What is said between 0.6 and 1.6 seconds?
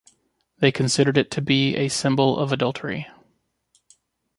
considered it to